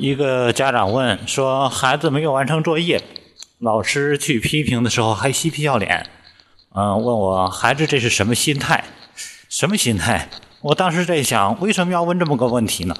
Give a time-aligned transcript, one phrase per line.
[0.00, 3.02] 一个家长问说：“孩子没有完成作业，
[3.58, 6.06] 老师去批评的时候还嬉皮笑脸。”
[6.74, 8.82] 嗯，问我孩子这是什么心态？
[9.50, 10.30] 什么心态？
[10.62, 12.94] 我当时在想，为什么要问这么个问题呢？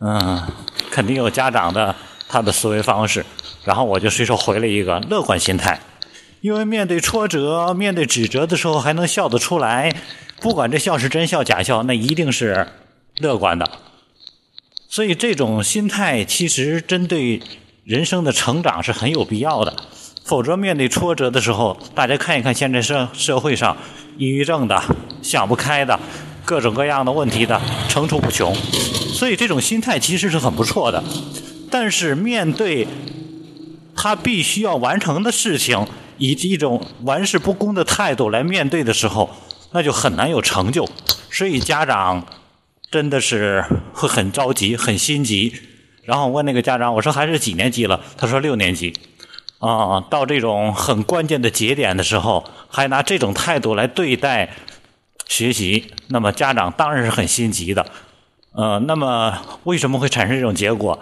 [0.00, 0.42] 嗯，
[0.90, 1.94] 肯定有家长的
[2.30, 3.26] 他的思维方式，
[3.64, 5.78] 然后我就随手回了一个乐观心态，
[6.40, 9.94] 因为面对挫折、面对指责的时候还能笑得出来，
[10.40, 12.68] 不管这笑是真笑假笑，那一定是
[13.18, 13.68] 乐观的。
[14.88, 17.42] 所以这种心态其实针对
[17.84, 19.76] 人生的成长是很有必要的。
[20.24, 23.76] 否则，面对挫折的时候，大家看一看现在社社会上，
[24.16, 24.82] 抑郁症的、
[25.22, 25.98] 想不开的、
[26.44, 28.54] 各种各样的问题的层出不穷。
[28.54, 31.02] 所以，这种心态其实是很不错的。
[31.70, 32.86] 但是，面对
[33.94, 39.30] 他必须要完成的事情，以及一种玩世不恭的态度来面对的时候，
[39.72, 40.86] 那就很难有成就。
[41.30, 42.22] 所以，家长
[42.90, 45.54] 真的是会很着急、很心急。
[46.04, 48.94] 然后我问那个家长：“我说，孩子几年级了？”他说：“六年级。”
[49.60, 54.48] 啊，到这种很关键的节点的时候，还拿这种态度来对待
[55.26, 57.84] 学习，那么家长当然是很心急的。
[58.52, 60.98] 呃，那么为什么会产生这种结果？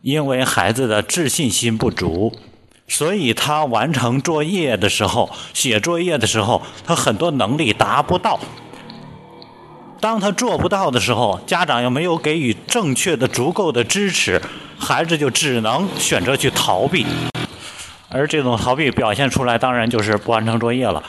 [0.00, 2.32] 因为孩子的自信心不足，
[2.88, 8.40] 所以他完成作业的时候、写作业的时候，他很多能力达不到。
[10.00, 14.40] 当他做不到的时候，家长又没有给予正确的、足够的支持，
[14.78, 17.04] 孩子就只能选择去逃避。
[18.08, 21.02] 而这种逃避表现出来，当然就是不完成作业了。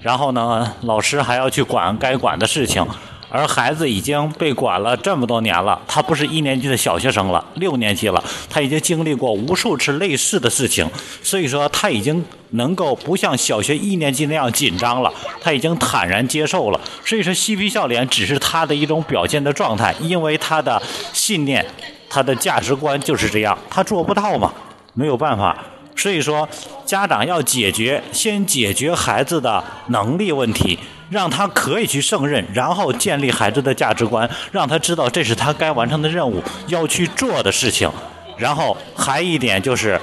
[0.00, 2.86] 然后呢，老师还要去管该管的事情，
[3.34, 10.88] 而孩子已经被管了这么多年了，他不是一年级的小学生了，六年级了，他已经经历过无数次类似的事情，
[11.20, 16.80] 所以说他已经能够不像小学一年级那样紧张了，他已经坦然接受了。
[17.04, 20.80] 所以说，嬉皮笑脸只是他的一种表现的状态，因为他的
[21.12, 21.66] 信念、
[22.08, 24.52] 他的价值观就是这样，他做不到嘛，
[24.94, 25.58] 没有办法。
[25.96, 26.48] 所以说，
[26.84, 30.76] 家长要解决，先解决孩子的能力问题，
[31.10, 37.90] 让他可以去胜任，然后建立孩子的价值观，让他知道这是他该完成的任务，要去做的事情。
[38.36, 40.00] 然后还一点就是，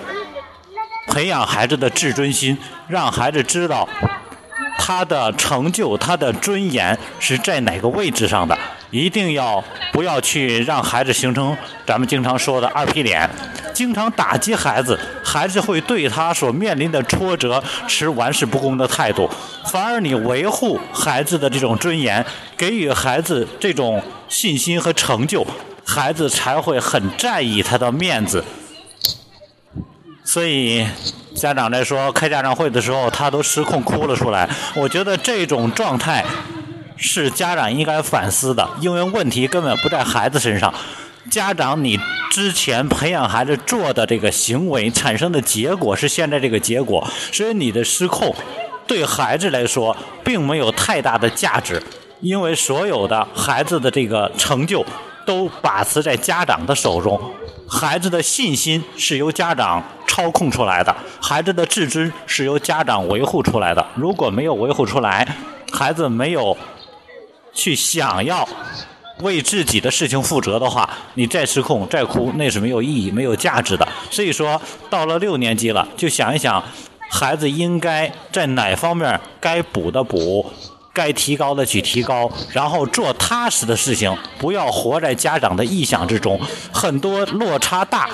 [1.07, 2.57] 培养孩子的自尊心，
[2.87, 3.87] 让孩子知道
[4.77, 8.57] 他的成就、他的尊严是在哪个位置上的。
[8.91, 9.63] 一定要
[9.93, 13.29] 不要去让孩子形成咱们经常说的二皮脸，
[13.73, 19.29] 经常打击孩子，孩子会对他所面临的挫折持玩世不恭的态度。
[19.67, 22.23] 反而你维护孩子的这种尊严，
[22.57, 25.47] 给予孩子这种信心和成就，
[25.85, 28.43] 孩子才会很在意他的面子。
[30.25, 30.85] 所以
[31.33, 34.49] 家长在说开家长会的时候，他都失控哭了出来。
[34.75, 36.25] 我觉得这种状态。
[37.01, 40.71] 是家长应该反思的，因为问题根本不在孩子身上。
[41.29, 48.33] 家长，你之前培养孩子做的这个行为产生的结果是现在这个结果，所以你的失控
[48.85, 51.81] 对孩子来说并没有太大的价值，
[52.21, 54.85] 因为所有的孩子的这个成就
[55.25, 57.19] 都把持在家长的手中，
[57.67, 63.85] 孩子的信心是由家长操控出来的，孩子的自尊是由家长维护出来的。
[63.95, 65.27] 如果没有维护出来，
[65.71, 66.57] 孩子没有。
[67.61, 68.47] 去想要
[69.19, 73.87] 为自己的事情负责的话，你再失控再哭，那是没有意义、没有价值的。
[74.09, 76.63] 所以说，到了六年级了，就想一想，
[77.07, 80.51] 孩子应该在哪方面该补的补。
[80.93, 86.39] 该提高的去提高，然后做踏实的事情，不要活在家长的臆想之中。
[86.71, 88.09] 很多落差大，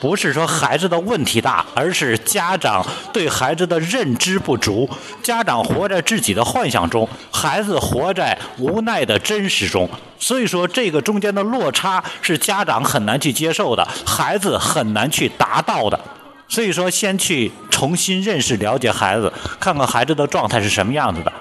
[0.00, 4.88] 不是说孩子的问题大，而是家长对孩子的认知不足。
[5.22, 9.88] 家长活在自己的幻想中，孩子活在无奈的真实中。
[10.18, 15.98] 所以说，这个中间的落差是家长很难去接受的，孩子很难去达到的。
[16.46, 21.32] 所以说，先去重新认识、了解孩子，看看孩子的状态是什么样子的。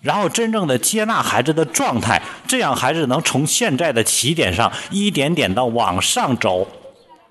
[0.00, 6.64] 然后真正的接纳孩子的状态，这样孩子能从现在的起点上一点点的往上走，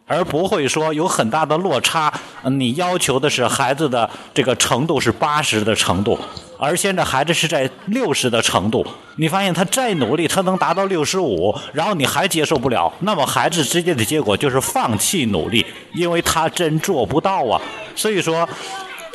[0.05, 2.13] 而不会说有很大的落差。
[2.43, 6.19] 你要求的是孩子的这个程度是八十的程度，
[6.59, 8.85] 而现在孩子是在六十的程度。
[9.15, 17.61] 你发现他再努力，他能达到六十五，然后你还接受不了，那么孩子直接的结果就是放弃努力，因为他真做不到啊。
[17.95, 18.47] 所以说。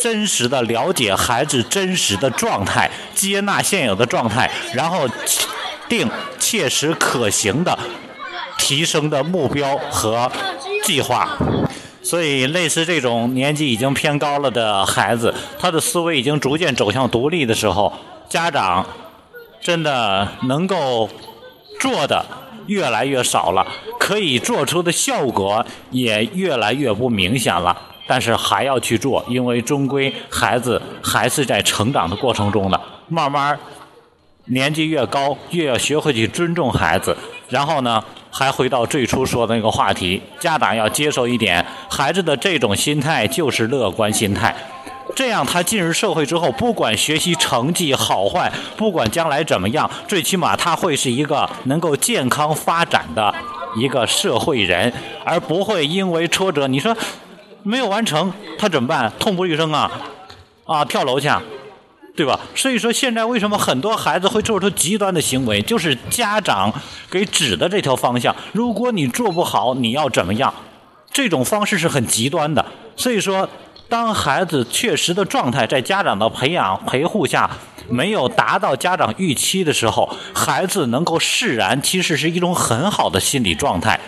[0.03, 5.09] 真实的了解孩子真实的状态，接纳现有的状态，然后
[5.89, 6.11] 定
[6.41, 7.79] 切实可行的
[8.59, 10.29] 提升的目标和
[10.83, 11.39] 计划。
[12.03, 17.93] 所以，类似这种年纪已经偏高了的孩子，他的思维已经逐渐走向独立的时候，
[18.29, 18.85] 家长
[19.61, 21.09] 真的能够
[21.79, 22.27] 做的
[22.67, 23.65] 越来越少了。
[24.01, 27.81] 可以做出的效果也越来越不明显了。
[28.13, 32.79] 但是还要去做，因为终归孩子还是在成长的过程中的，
[33.09, 33.59] 慢慢
[34.49, 37.17] 年纪越高，越要学会去尊重孩子。
[37.49, 44.55] 然后呢，还回到最初说的那个话题，家长要接受一点，孩子的这种心态就是乐观心态。
[45.17, 53.35] 这样，他进入社会之后，不管学习成绩好坏，不管将来怎么样，最起码他会是一个能够健康发展的
[53.75, 54.93] 一个社会人，
[55.25, 56.95] 而不会因为挫折，你说
[57.63, 59.13] 没有完成，他怎么办？
[59.19, 59.91] 痛不欲生啊，
[60.65, 61.29] 啊，跳楼去，
[62.17, 62.39] 对吧？
[62.55, 66.73] 所以说，现在为什么很多孩子会做出极端的行为，就是家长
[67.11, 68.35] 给指的这条方向。
[68.53, 70.53] 如果你做不好，你要怎么样？
[71.13, 72.65] 这种方式是很极端的。
[72.97, 73.49] 所以说。
[73.89, 77.51] 当孩子确实的状态在家长的培养陪护下
[77.91, 84.01] 没有达到家长预期的时候，孩子能够释然，其实是一种很好的心理状态。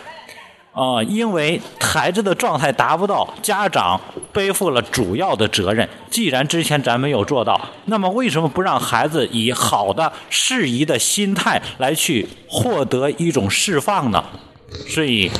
[0.74, 4.00] 啊，因为孩子的状态达不到，家长
[4.32, 5.88] 背负了主要的责任。
[6.10, 14.24] 既然之前咱没有做到，那么为什么不让孩子以好的、适宜的心态来去获得一种释放呢？
[14.88, 15.30] 所以，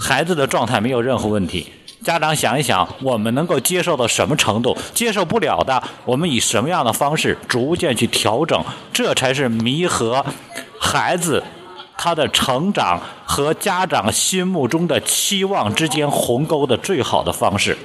[0.00, 1.70] 孩子的状态没有任何问题。
[2.02, 4.76] 家长想一想，我们能够接受到什么程度？
[4.92, 8.60] 接受不了的，我们以什么样的方式逐渐去调整？
[8.92, 10.24] 这才是弥合
[10.80, 11.44] 孩子
[12.02, 17.76] 他的成长和家长心目中的期望之间鸿沟的最好的方式。